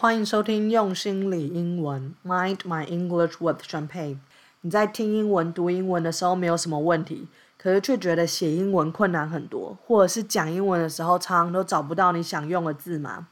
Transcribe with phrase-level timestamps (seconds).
[0.00, 4.18] 欢迎收听用心理英文，Mind My English with Champagne。
[4.60, 7.26] 你在听英文、读英文的时候没有什么问题，
[7.60, 13.26] 可是却觉得写英文困难很多，或者是讲英文的时候常常都找不到你想用的字吗？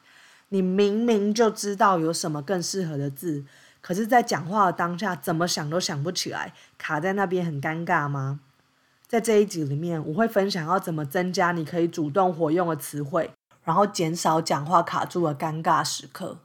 [0.49, 3.45] 你明明就知道有什么更适合的字，
[3.81, 8.41] 可是，在讲话的当下怎么想都想不起来，卡在那边很尴尬吗？
[9.07, 13.31] 在这一集里面，我会分享要怎么增加你可以主动活用的词汇，
[13.63, 16.39] 然后减少讲话卡住的尴尬时刻。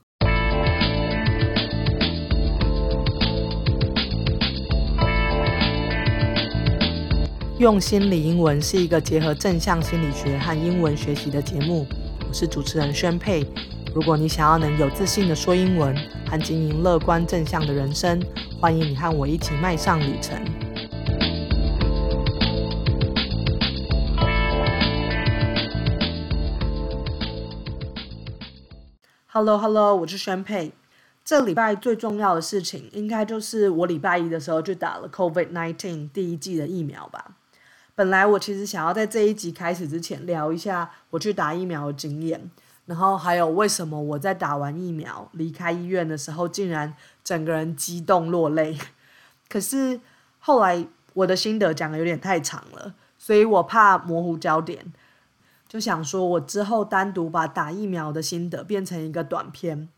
[7.61, 11.86] 用心理英文是一个结合正向心理学和英文学习的节目。
[12.28, 13.46] 我是主持人宣佩。
[13.93, 15.96] 如果你想要能有自信的说英文
[16.28, 18.20] 和经营乐观正向的人生，
[18.60, 20.43] 欢迎你和我一起迈上旅程。
[29.28, 30.71] Hello Hello，我是宣佩。
[31.23, 37.36] 这礼拜最重要的事情，应该就是我礼拜一的时候就打了 COVID nineteen 第一季的疫苗吧。
[37.94, 42.50] 本来我其实想要在这一集开始之前聊一下我去打疫苗的经验，
[42.86, 48.78] 然后还有为什么我在打完疫苗离开医院的时候竟然整个人激动落泪。
[49.50, 50.00] 可是
[50.39, 54.94] 后来我的心得讲的有点太长了，所以我怕模糊焦点，
[55.67, 59.89] 就想说我之后单独把打疫苗的心得变成一个短片。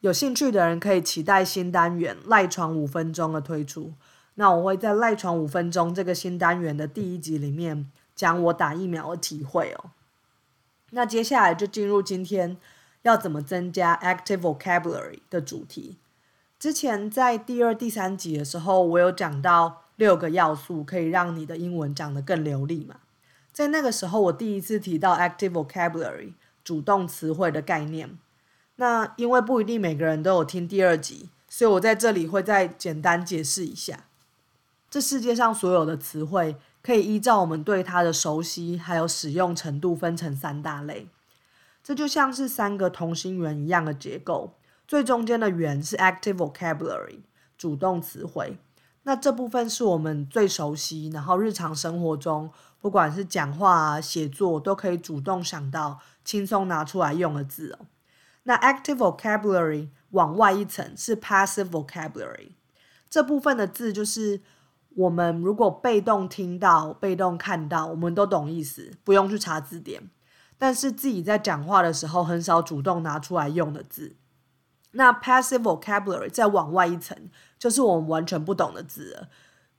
[0.00, 3.92] 有兴趣的人可以期待新单元赖床五分钟的推出。
[4.34, 9.90] 那我会在赖床五分钟这个新单元的第一集里面讲我打疫苗的体会哦。
[10.90, 12.56] 那接下来就进入今天
[13.02, 15.98] 要怎么增加 active vocabulary 的主题。
[16.58, 22.96] 之前在第二、第三集的时候，我有讲到六个要素可以让你的英文讲得更流利嘛。
[23.52, 28.18] 在那个时候，我第一次提到 active vocabulary 主动词汇的概念。
[28.76, 34.04] 那因为不一定每个人都有听第二集，所以我在这里会再简单解释一下。
[34.90, 41.06] 这世界上所有的词汇可以依照我们对它的熟悉还有使用程度分成三大类。
[41.84, 44.54] 这就像是三个同心圆一样的结构，
[44.88, 47.20] 最中间的圆是 active vocabulary
[47.56, 48.58] 主动词汇。
[49.04, 52.50] 那这部分是我们最熟悉，然后日常生活中
[52.80, 57.86] 不管是讲话啊、写作都可以主动想到、轻松拿出来用的字哦。
[58.42, 62.50] 那 active vocabulary 往外一层是 passive vocabulary，
[63.08, 64.40] 这部分的字就是。
[64.96, 70.10] 我们如果被动听到、被动看到，我们都懂意思，不用去查字典。
[70.58, 74.16] 但是自己在讲话的时候，很少主动拿出来用的字。
[74.92, 77.16] 那 passive vocabulary 再往外一层，
[77.58, 79.28] 就是我们完全不懂的字了。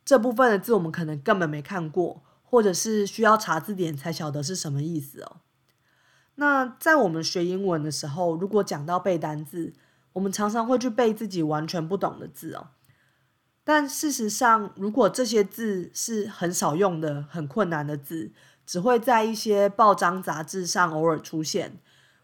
[0.04, 5.38] 这部分的字，我们可能根本没看过，或者是需要查字典才晓得是什么意思哦。
[6.36, 9.74] 那在我们学英文的时候，如果讲到背单字，
[10.14, 12.70] 我们常常会去背自己完全不懂的字哦。
[13.64, 18.32] 但事实上，如果这些字是很少用的、很困难的字，
[18.66, 21.78] 只会在一些报章杂志上偶尔出现，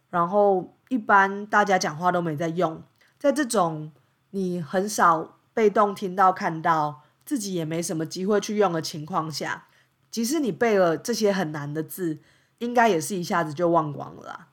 [0.09, 2.81] 然后一般大家讲话都没在用。
[3.19, 3.91] 在这种
[4.31, 9.67] 你很少被动听到、看到，自己也没什么机会去用的情况下，
[10.09, 12.19] 即使你背了这些很难的字，
[12.59, 14.47] 应该也是一下子就忘光了。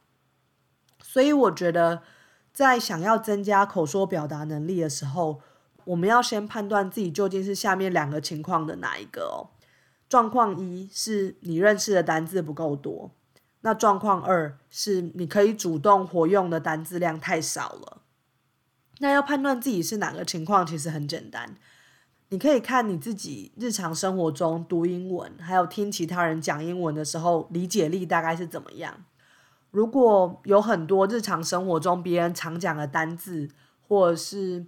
[1.02, 2.02] 所以，我觉得
[2.52, 5.40] 在想要增加口说表达能力的时候，
[5.84, 9.50] 我们要先判断自己究竟是下面两个情况的哪一个哦。
[10.08, 13.10] 状况一是你认识的单字不够多，
[13.62, 18.02] 那状况二是你可以主动活用的单字量太少了。
[19.00, 21.56] 那要判断自己是哪个情况，其实很简单，
[22.28, 29.04] 你可以看你自己日常生活中读英文，还有听其他人讲英文的时候，理解力大概是怎么样。
[29.72, 33.48] 如果有很多日常生活中别人常讲的单字，
[33.88, 34.64] 或者是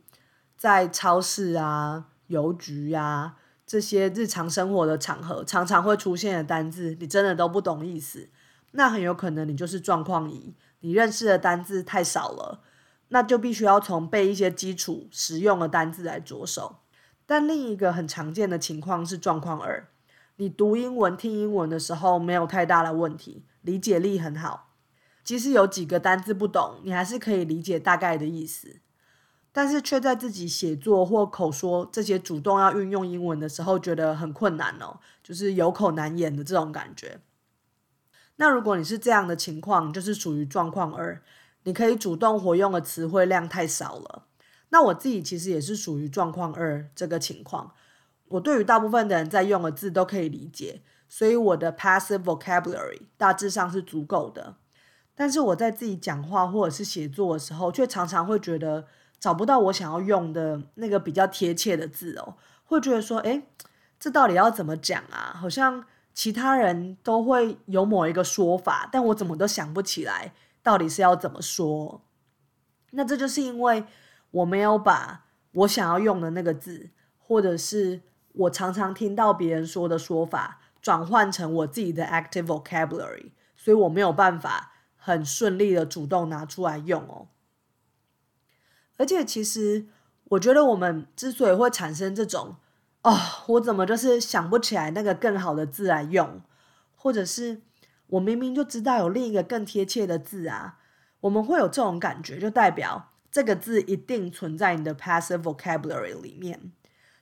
[0.57, 3.37] 在超市啊、邮局啊
[3.67, 8.29] 这些日常生活的场合，常常会出现的单字，你真的都不懂意思，
[8.73, 12.63] 那很有可能你就是状况一，你认识的单字太少了，
[13.09, 16.77] 那就必须要从背一些基础实用的单字来着手。
[17.27, 19.89] 但另一个很常见的情况是状况二，
[20.37, 24.75] 你读英文、听英文的时候没有太大的问题，理解力很好，
[25.25, 28.77] 即使有几个单字不懂，你还是可以理解大概的意思。
[29.57, 37.23] 但是却在自己写作或口说这些主动要运用英文的时候，觉得很困难哦，就是有口难言的这种感觉。
[38.37, 41.23] 那如果你是这样的情况，就是属于状况二，
[41.63, 44.27] 你可以主动活用的词汇量太少了。
[44.69, 47.73] 那我自己其实也是属于状况二这个情况，
[48.29, 54.57] 我对于大部分的人在用的字都可以理解，所以我的 passive vocabulary 大致上是足够的。
[55.15, 58.87] 但是我在自己讲话或者是写作的时候，却常常会觉得
[59.19, 63.43] 找不到我想要用的那个比较贴切的字哦，会觉得说，哎，
[63.99, 65.35] 这到底要怎么讲啊？
[65.35, 70.33] 好像其他人都会有某一个说法，但我怎么都想不起来
[70.63, 72.03] 到底是要怎么说。
[72.91, 73.85] 那这就是因为
[74.31, 78.03] 我没有把我想要用的那个字，或者是
[78.33, 84.73] 我常常听到别人说的说法，转换成我自己的 active vocabulary，所以我没有办法。
[84.99, 87.29] 很顺利的主动拿出来用哦，
[88.97, 89.87] 而且其实
[90.25, 92.57] 我觉得我们之所以会产生这种
[93.03, 93.17] 哦，
[93.49, 96.41] 我怎么就是想不起来那个更好的字来用，
[96.95, 97.63] 或者是
[98.09, 100.79] 我明明就知道有另一个更贴切的字啊，
[101.21, 106.73] 我们会有这种感觉，就代表这个字一定存在你的 passive vocabulary 里面。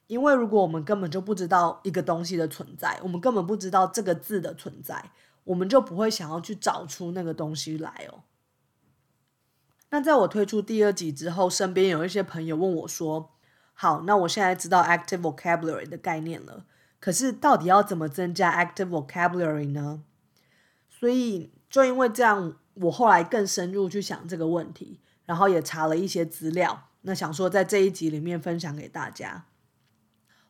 [0.06, 5.10] 因为如果我们根本就不知道一个东西的存在，我们根本不知道这个字的存在。
[5.44, 8.24] 我们就不会想要去找出那个东西来哦。
[9.94, 13.30] 那在我推出第二集之后，身边有一些朋友问我说
[13.74, 16.66] ：“好，那我现在知道 active vocabulary 的概念了，
[16.98, 20.02] 可是到底要怎么增加 active vocabulary 呢？”
[20.90, 29.44] 所以就因为这样，我后来更深入去想这个问题，然后也查了一些资料，那想说在这一集里面分享给大家。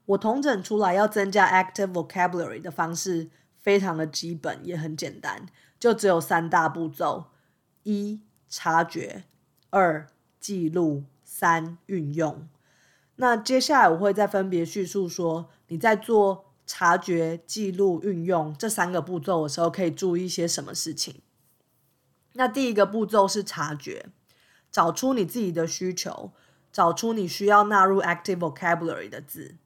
[0.06, 3.28] 我统整出来要增加 active vocabulary 的方式。
[3.58, 5.46] 非常的基本，也很简单，
[5.78, 7.26] 就只有三大步骤：
[7.82, 9.22] 一、察觉；
[9.74, 10.06] 二、
[10.38, 12.48] 记录；三、运用。
[13.16, 21.22] 那接下来我会再分别叙述说，你在做察觉、记录、运用这三个步骤的时候，可以注意一些什么事情。
[22.34, 24.06] 那第一个步骤是察觉，
[24.70, 26.30] 找出你自己的需求，
[26.72, 29.56] 找出你需要纳入 active vocabulary 的字。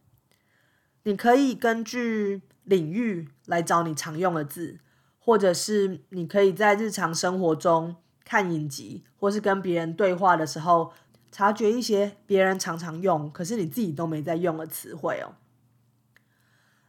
[1.03, 4.79] 你可以根据领域来找你常用的字，
[5.19, 7.97] 或者是你可以在日常生活中
[8.29, 10.93] 看影集，或是跟别人对话的时候，
[11.33, 15.33] 察觉一些别人常常用，可是你自己都没在用的词汇哦。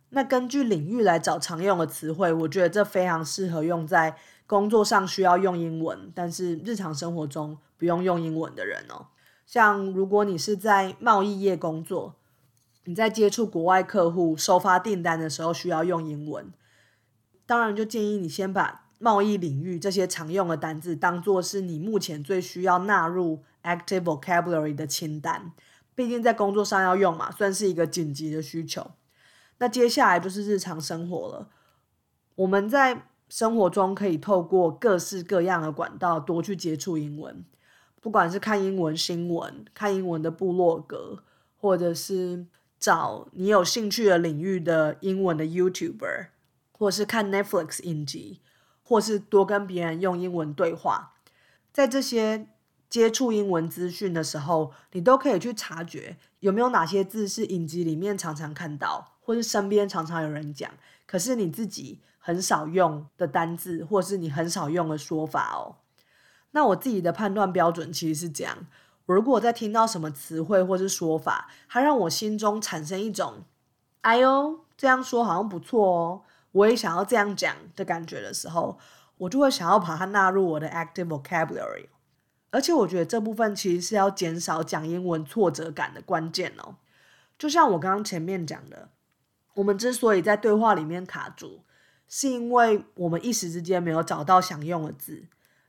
[0.09, 9.07] 那根据领域来找常用的词汇，我觉得这非常适合用在工作上需要用英文，但是日常生活中不用用英文的人哦。
[9.45, 12.15] 像如果你是在贸易业工作。
[12.86, 16.51] 你在接触国外客户、收发订单的时候需要用英文，
[17.45, 25.51] 当然就建议你先把贸易领域这些常用的单字当做是你目前最需要纳入 active vocabulary 的清单。
[25.96, 28.92] 毕竟在工作上要用嘛，算是一个紧急的需求。
[29.57, 31.50] 那接下来就是日常生活了。
[32.36, 37.44] 我们在生活中可以透过各式各样的管道多去接触英文，
[38.00, 41.24] 不管是看英文新闻、看英文的部落格，
[41.57, 42.46] 或者是。
[42.80, 46.28] 找你有兴趣的领域的英文的 YouTuber，
[46.72, 48.40] 或是看 Netflix 影集，
[48.89, 51.13] 或是多跟别人用英文对话。
[51.71, 52.47] 在这些
[52.89, 60.71] 接触英文资讯的时候，你都可以去察觉有没有哪些字是影集里面常常看到，或是身边常常有人讲，
[61.06, 65.75] 可是你自己很少用的单字，或是你很少用的说法哦。
[66.50, 68.65] 那我自己的判断标准其实是这样。
[69.06, 73.44] 我如果在听到什么词汇或是说法，它让我心中产生一种
[74.01, 76.21] “哎呦，这样说好像不错哦，
[76.51, 78.78] 我也想要这样讲”的感觉的时候，
[79.18, 81.88] 我就会想要把它纳入我的 active vocabulary。
[82.51, 86.77] 而且我觉得这部分其实是要减少讲英文挫折感的关键哦。
[87.38, 88.89] 就像我刚刚前面讲的，
[89.53, 91.63] 我们之所以在对话里面卡住，
[92.08, 95.25] 是因为我们一时之间没有找到想用的字。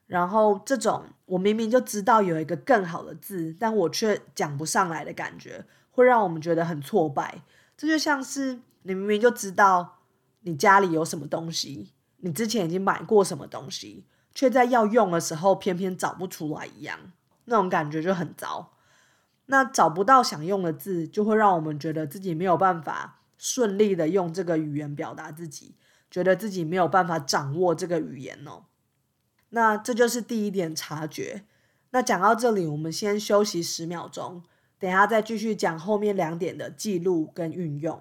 [0.06, 7.42] 然后这种我明明就知道有一个更好的字，但我却讲不上来的感觉，会让我们觉得很挫败。
[7.76, 9.99] 这就像是你明明就知道
[10.42, 16.98] 你家里有什么东西，你之前已经买过什么东西，却在要用的时候偏偏找不出来一样，
[17.44, 18.72] 那种感觉就很糟。
[19.46, 25.74] 那找不到想用的字，就会让我们觉得自己没有办法顺利的用这个语言表达自己，
[26.10, 28.64] 觉得自己没有办法掌握这个语言哦。
[29.48, 31.44] 那这就是第一点察觉。
[31.90, 34.44] 那讲到这里，我们先休息十秒钟，
[34.78, 38.00] 等下再继续讲后面两点的记录跟运用。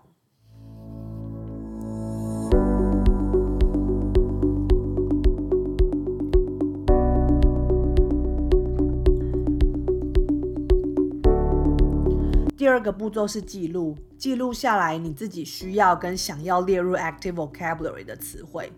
[12.70, 18.72] 第二个步骤是记录，记录下来你自己需要跟想要列入 active vocabulary 的词汇。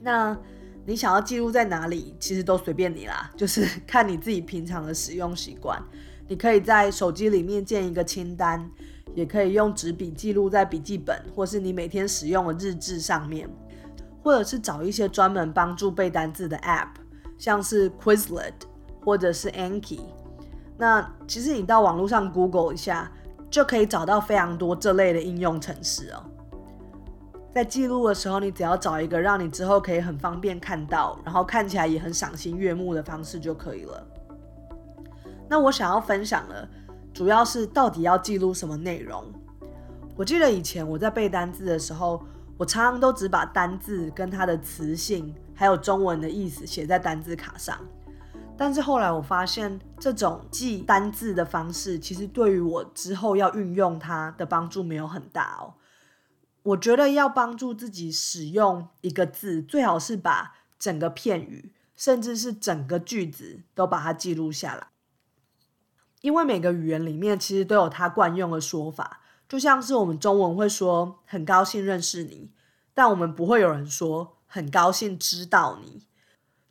[0.00, 0.36] 那
[0.84, 5.80] 你想要记录在哪里，其实都随便你啦，就是看你自己平常的使用习惯。
[6.26, 8.68] 你可以在手机里面建一个清单，
[9.14, 13.48] 也可以用纸笔记录在笔记本，或是你每天使用的日志上面，
[14.20, 16.88] 或者是找一些专门帮助背单字的 App，
[17.38, 18.54] 像是 Quizlet
[19.04, 20.00] 或者是 Anki。
[20.78, 23.10] 那其实你到网络上 Google 一下，
[23.50, 26.22] 就可以找到非常多这类的应用程式哦。
[27.54, 34.06] 在记录的时候，你只要找一个让你之后可以很方便看到，然后看起来也很赏心悦目的方式就可以了。
[35.48, 36.68] 那我想要分享的，
[37.14, 39.24] 主要是到底要记录什么内容。
[40.14, 42.22] 我记得以前我在背单字的时候，
[42.58, 47.78] 我常常都只把单字跟它的词性，还有中文的意思写在单字卡上。
[48.58, 55.74] 但是后来我发现，这种记单字的方式，其实对于我之后要运用它的帮助没有很大哦。
[56.62, 64.88] 我觉得要帮助自己使用一个字，最好是把整个片语，甚至是整个句子都把它记录下来。
[66.22, 72.50] 因为每个语言里面其实都有它惯用的说法，就像是我们中文会说“很高兴认识你”，
[72.94, 76.02] 但我们不会有人说“很高兴知道你”，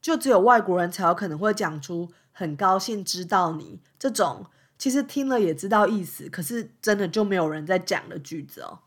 [0.06, 4.46] 就只有外国人才有可能会讲出“很高兴知道你”这种
[4.78, 8.82] 其实听了也知道意思，可是真的就没有人在讲的句子哦。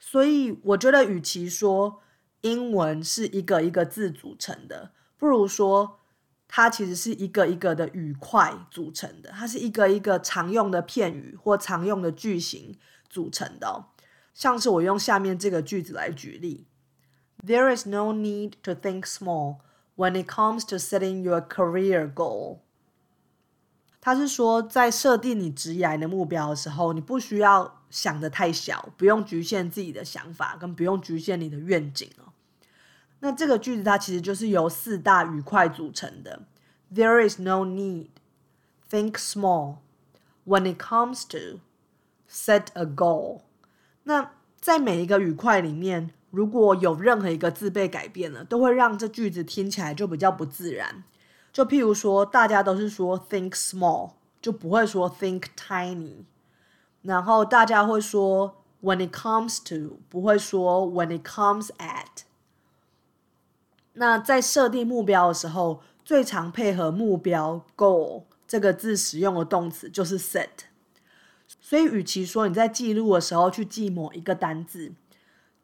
[0.00, 2.02] 所以我觉得，与其说
[2.40, 6.00] 英文是一个一个字组成的，不如说
[6.48, 9.30] 它其实是一个一个的语块组成的。
[9.30, 12.76] 它是一个一个常用的片语或常用的句型
[13.08, 13.94] 组成的哦。
[14.32, 16.66] 像是我用下面这个句子来举例
[17.46, 19.58] ：There is no need to think small
[19.96, 22.58] when it comes to setting your career goal。
[24.00, 27.80] 他是说，在设定你职业的目标的时候，你不需要。
[27.90, 32.32] 想的太小，不用局限自己的想法，跟不用局限你的愿景哦。
[33.20, 36.42] 那这个句子它其实就是由四大语块组成的。
[36.92, 38.08] There is no need
[38.90, 39.76] think small
[40.44, 41.60] when it comes to
[42.28, 43.42] set a goal。
[44.02, 51.04] 那在每一个语块里面，如果有任何一个字被改变了，都会让这句子听起来就比较不自然。
[51.52, 54.10] 就譬如说，大家都是说 think small，
[54.42, 56.24] 就不会说 think tiny。
[57.02, 62.24] 然后大家会说 when it comes to，不会说 when it comes at。
[63.92, 70.48] 那在设定目标的时候，最常配合目标 goal 这个字使用的动词就是 set。
[71.60, 74.92] 所以，与其说你在记录的时候去记某一个单字，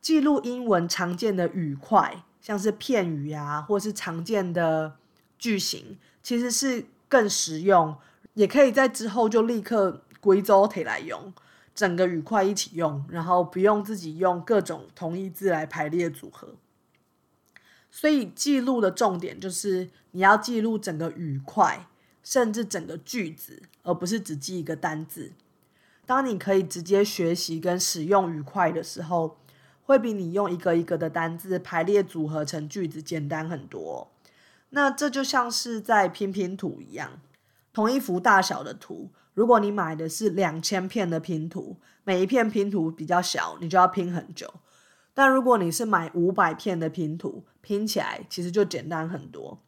[0.00, 4.96] 记录英文常见的语块，像是片语啊，或是常见的
[5.38, 7.96] 句型，其实是更实用，
[8.34, 10.02] 也可以在之后就立刻。
[10.20, 11.32] 归州体来用，
[11.74, 16.56] 整个语块一起用，然后不用自己用各种同义字来排列组合。
[17.90, 21.86] 所以记录的重点就是你要记录整个语块，
[22.22, 25.32] 甚至整个句子，而不是只记一个单字。
[26.04, 29.38] 当你可以直接学习跟使用语块的时候，
[29.90, 34.08] 会比你用一个一个的单字排列组合成句子简单很多。
[34.68, 37.20] 那这就像是在拼拼图一样，
[37.72, 39.10] 同一幅大小的图。
[39.34, 44.48] 如果你买的是两千片的拼图，每一片拼图比较小，你就要拼很久。
[45.12, 49.58] 但如果你是买五百片的拼图，拼起来其实就简单很多。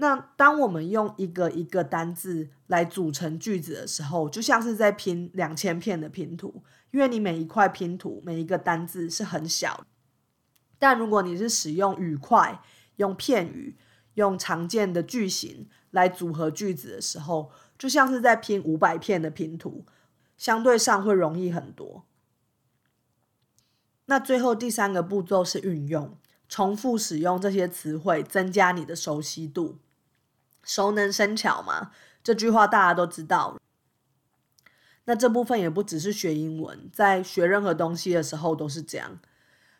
[0.00, 9.84] 那当我们用一个一个单字来组成句子的时候，就像是在拼两千片的拼图，因为你每一块拼图每一个单字是很小。
[10.78, 12.62] 但如果你是使用语块、
[12.96, 13.76] 用片语、
[14.14, 19.84] 用常见的句型来组合句子的时候，就像是在拼五百片的拼图，
[20.38, 22.06] 相对上会容易很多。
[24.06, 26.16] 那最后第三个步骤是运用，
[26.48, 29.76] 重复使用这些词汇，增加你的熟悉度。
[30.62, 33.58] 熟能生巧嘛，这句话大家都知道。
[35.04, 39.18] 那这部分也不只是学英文，在学任何东西的时候都是这样。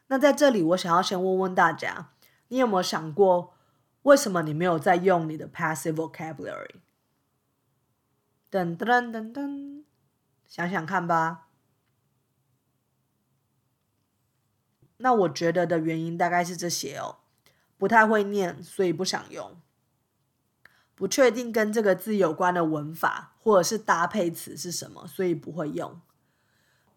[0.09, 2.11] 那在这里，我想要先问问大家，
[2.49, 3.55] 你有没有想过，
[4.03, 6.81] 为什么你没有在用你的 passive vocabulary？
[8.51, 9.85] 噔噔噔噔，
[10.49, 11.47] 想想看吧。
[14.97, 17.19] 那我觉得的原因大概是这些哦：
[17.79, 19.53] 不太会念，所以不想用；
[21.01, 25.99] 不确定跟这个字有关的文法或者是搭配词是什么，所以不会用。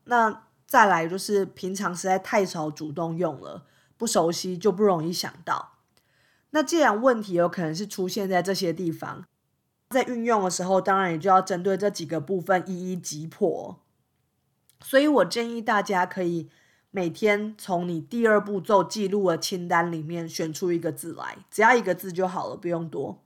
[0.03, 5.75] 那再来就是平常实在太少主动用了，不熟悉就不容易想到。
[6.50, 9.24] 那既然问题有可能是出现在这些地方。
[9.89, 13.79] 在运用的时候，当然也就要针对这几个部分一一击破。
[14.81, 16.50] 所以我建议大家可以
[16.91, 23.24] 每天从你第二步骤记录的清单里面选出一个字来，只要一个字就好了，不用多。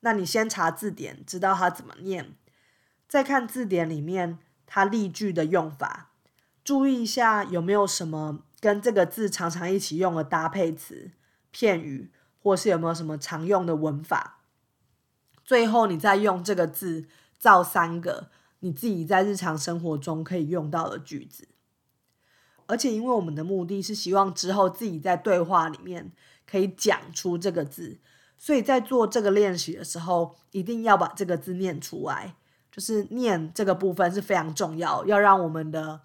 [0.00, 2.34] 那你先查字典，知道它怎么念，
[3.08, 6.10] 再看字典里面它例句的用法，
[6.64, 11.10] 注意一下有没有什么跟这个字常常一起用的搭配词、
[11.50, 14.38] 片语、或是有没有什么常用的文法。
[15.44, 17.06] 最后，你再用这个字
[17.38, 18.30] 造三个
[18.60, 21.48] 你自己在日常生活中可以用到的句子。
[22.66, 26.12] 而且，因为我们的目的是希望之后自己在对话里面
[26.46, 27.98] 可以讲出这个字，
[28.42, 32.34] 所以在做这个练习的时候，一定要把这个字念出来。
[32.72, 36.00] 就是念这个部分是非常重要，要让我们的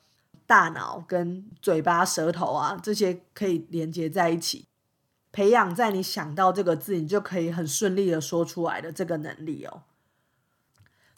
[0.45, 4.65] 大脑跟嘴巴、舌头啊这些可以连接在一起，
[5.31, 9.83] 培养在你想到这个字，你就可以很顺利的说出来的这个能力哦。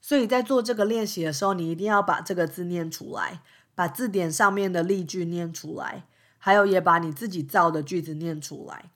[0.02, 3.42] 所以在做这个练习的时候，你一定要把这个字念出来，
[3.74, 6.04] 把字典上面的例句念出来，
[6.38, 8.92] 还有也把你自己造的句子念出来。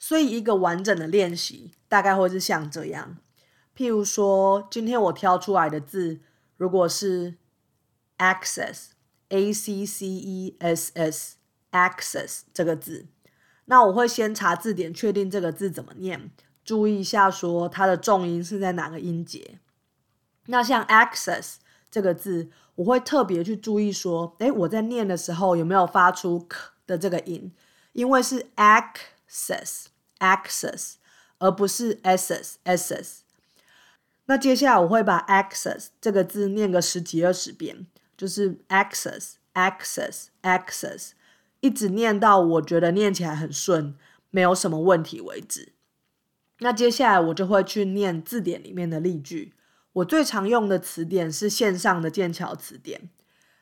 [0.00, 3.18] 所以一个完整的练习大概会是像这样。
[3.76, 6.20] 譬如说，今天我挑出来的字，
[6.56, 7.36] 如果是
[8.18, 13.06] access，a c c e s s，access 这个字，
[13.66, 16.30] 那我会先查字典，确定这个字怎么念，
[16.64, 19.60] 注意一下说它的重音是在哪个音节。
[20.46, 21.56] 那像 access
[21.90, 27.52] 这个字，我会特别去注意说，诶，我在念的时候有没有发出 k 的这个音，
[27.92, 29.00] 因为是 a c
[29.30, 30.94] access，access，
[31.38, 33.20] 而不是 ss，ss。
[34.26, 41.10] 那接下来我会把 access 这个字念个十几二十遍，就是 access access access，
[41.60, 43.96] 一直念到我觉得念起来很顺，
[44.30, 45.72] 没有什么问题为止。
[46.60, 49.54] 那接下来我就会去念字典里面的例句。
[49.94, 53.10] 我最常用的词典是线上的剑桥词典。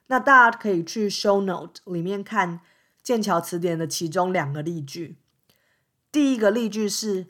[0.08, 2.60] 那大家可以去 show note 里面看
[3.02, 5.16] 剑桥词典的其中两个例句。
[6.12, 7.26] 第一个例句是。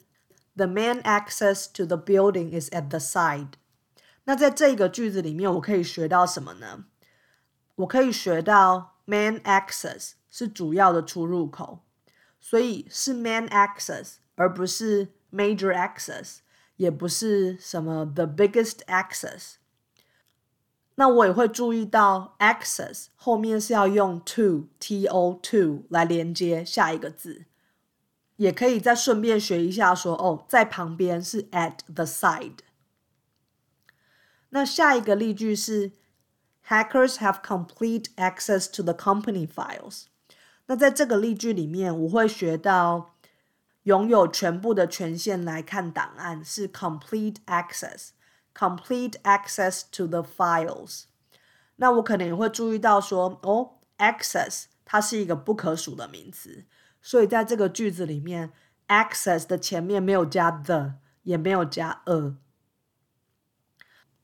[0.57, 3.53] The main access to the building is at the side。
[4.25, 6.87] 那在这个句子里面，我可以学到什么呢？
[7.77, 11.85] 我可以学到 main access 是主要的出入口，
[12.41, 16.39] 所以是 main access，而不是 major access，
[16.75, 19.59] 也不是什么 the biggest access。
[20.97, 27.45] 那我也会注意到 access 后面是要用 to t o to 来连接下一个字。
[28.39, 32.59] 也可以再顺便学一下，说哦，在旁边是 at the side。
[34.51, 35.93] 那下一个例句是
[36.69, 40.05] Hackers have complete access to the company files。
[40.67, 43.17] 那在这个例句里面，我会学到
[43.83, 51.05] 拥有全部的权限来看档案是 complete access，complete access to the files。
[51.77, 56.65] 那我可能也会注意到说哦，access 它是一个不可数的名词。
[57.09, 58.53] 所以在这个句子里面
[58.89, 62.37] ，access 的前面没有加 the，也没有加 a。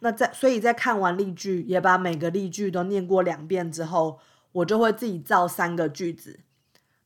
[0.01, 4.21] 那在所以，在看完例句，也把每个例句都念过两遍之后，
[4.53, 6.41] 我就会自己造三个句子。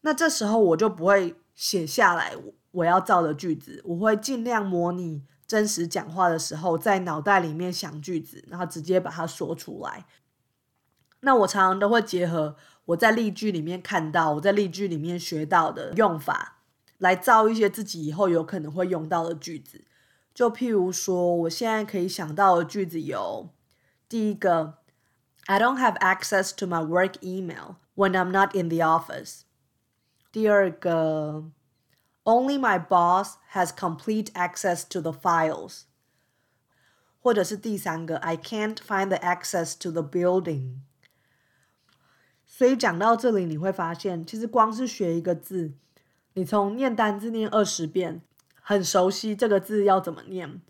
[0.01, 2.33] 那这时候我就不会写下来
[2.73, 10.05] 我要造的句子，我会尽量模拟真实讲话的时候，在脑袋里面想句子，然后直接把它说出来。
[11.21, 12.57] 那我常常都会结合。
[12.88, 16.59] 我在例句里面看到，我在例句里面学到的用法，
[16.96, 19.85] 来造一些自己以后有可能会用到的句子。
[20.35, 23.51] 就譬如说，我现在可以想到的句子有：
[24.09, 24.79] 第一个
[25.46, 29.40] ，I don't have access to my work email when I'm not in the office。
[30.33, 31.44] 第二个
[32.24, 35.83] ，Only my boss has complete access to the files。
[37.20, 40.77] 或者是第三个，I can't find the access to the building。
[42.59, 45.75] 所以讲到这里，你会发现，其实光是学一个字，
[46.33, 48.21] 你从念单字念二十遍，
[48.61, 50.61] 很熟悉这个字要怎么念，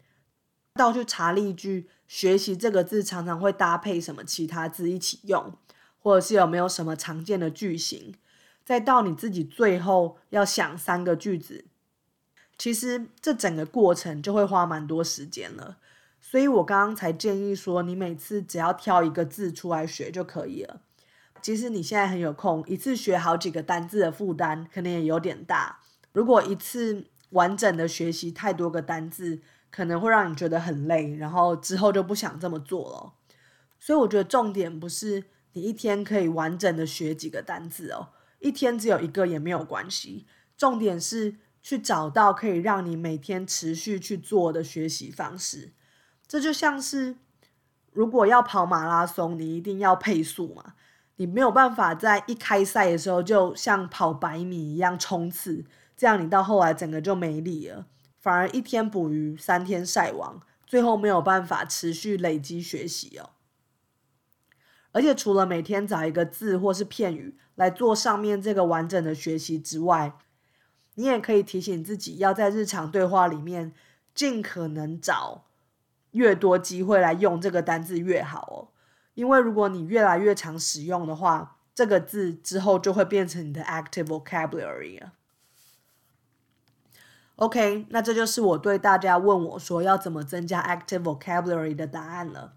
[0.75, 5.55] 到去查例句，学习这个字常常会搭配什么其他字一起用，
[5.99, 8.15] 或者是有没有什么常见的句型，
[8.63, 11.65] 再到你自己最后要想三个句子，
[12.59, 15.79] 其实这整个过程就会花蛮多时间了。
[16.21, 20.83] 所以我刚刚才建议说，你每次只要挑一个字出来学就可以了。
[21.41, 25.81] 其实你现在很有空，一次学好几个单字的负担可能也有点大。
[26.13, 33.13] 如果一次完整的学习太多个单字，可能会让你觉得很累，然后之后就不想这么做了。
[33.79, 38.09] 所以我觉得重点不是你一天可以完整的学几个单字哦，
[38.41, 40.27] 一天只有一个也没有关系。
[40.57, 45.73] 重点是去找到可以让你每天持续去做的学习方式。
[46.27, 47.17] 这就像是
[47.93, 50.75] 如果要跑马拉松，你一定要配速嘛。
[51.19, 55.65] 你没有办法在一开赛的时候就像跑百米一样冲刺，
[55.97, 57.87] 这样你到后来整个就没力了，
[58.21, 63.31] 反而一天捕鱼三天晒网，最后没有办法持续累积学习哦。
[64.93, 70.15] 而且除了每天找一个字或是片语来做上面这个完整的学习之外，
[70.95, 73.73] 你也可以提醒自己，要在日常对话里面
[74.15, 75.45] 尽可能找
[76.13, 78.78] 越多机会来用这个单字越好哦。
[79.19, 85.13] 因为如果你越来越常使用的话，这个字之后就会变成你的 active vocabulary 啊。
[87.35, 92.53] OK，那这就是我对大家问我说要怎么增加 active vocabulary 的答案了。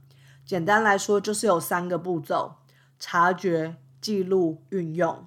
[0.45, 2.57] 简单来说，就是有三个步骤：
[2.99, 5.25] 察觉、记录、运用。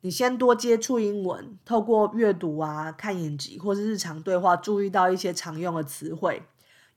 [0.00, 6.42] 你先多接触英文，透过阅读啊、看影集或是日常对话，注意到一些常用的词汇，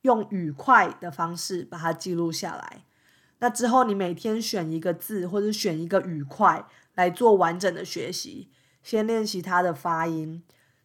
[0.01, 2.81] 用语快的方式把它记录下来。
[3.39, 8.49] 那之后，你每天选一个字或者选一个语快来做完整的学习，
[8.81, 10.43] 先练习它的发音，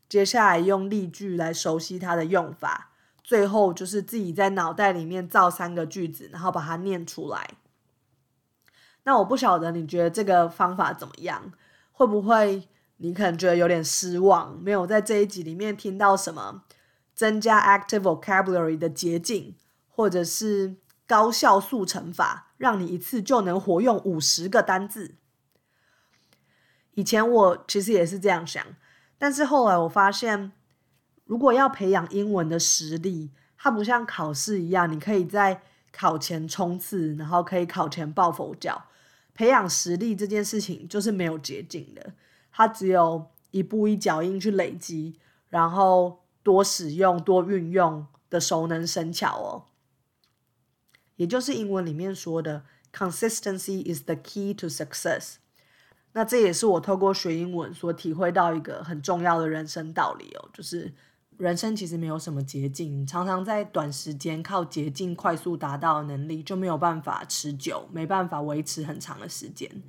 [0.09, 2.93] 接下来用例句来熟悉它的用法，
[3.25, 7.51] 最后就是自己在脑袋里面造三个句子，然后把它念出来。
[9.05, 11.53] 那我不晓得你觉得这个方法怎么样？
[11.91, 16.63] 会不会你可能觉得有点失望，没有在这一集里面听到什么
[17.15, 19.57] 增加 active vocabulary 的捷径，
[19.89, 20.77] 或者是
[21.13, 25.17] 高效速成法，让你一次就能活用五十个单字？
[26.95, 28.65] 以前我其实也是这样想，
[29.19, 30.53] 但是后来我发现，
[31.27, 35.61] 如果要培养英文的实力，它不像考试一样，你可以在
[35.93, 38.85] 考前冲刺，然后可以考前抱佛脚。
[39.35, 42.15] 培养实力这件事情就是没有捷径的，
[42.51, 45.19] 它只有一步一脚印去累积，
[45.51, 49.69] 然后多使用、多运用的熟能生巧哦。
[51.17, 55.37] 也就是英文里面说的 “consistency is the key to success”。
[56.13, 60.93] 那这也是我透过学英文所体会到一个很重要的人生道理哦，就是。
[61.39, 69.83] 人生其实没有什么捷径，常常在短时间靠捷径快速达到的能力就没有办法持久，没办法维持很长的时间。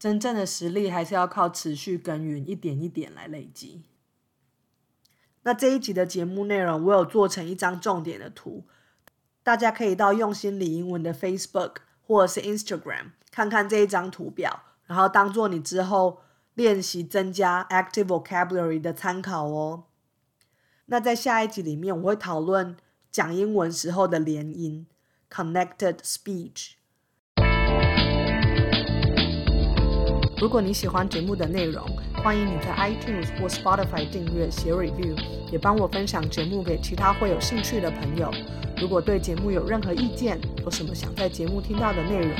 [0.00, 3.82] 真正的实力还是要靠持续耕耘，一点一点来累积。
[5.42, 8.64] 那这一集的节目内容，我有做成一张重点的图，
[9.42, 11.76] 大家可以到用心理英文的 Facebook
[12.06, 16.20] 或者是 Instagram 看看这一张图表，然后当做你之后
[16.54, 19.84] 练习增加 active vocabulary 的参考哦。
[20.86, 22.76] 那在下一集里面，我会讨论
[23.10, 24.86] 讲英文时候的连音
[25.30, 26.72] （connected speech）。
[30.38, 31.86] 如果你喜欢节目的内容，
[32.22, 35.16] 欢迎你在 iTunes 或 Spotify 订阅、写 review，
[35.50, 38.30] 也帮我分享节目给其他会有兴趣的朋友。
[38.78, 42.30] 如果对节目有任何意见，有什么想在节目听到的内容，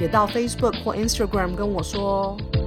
[0.00, 2.65] 也到 Facebook 或 Instagram 跟我说哦。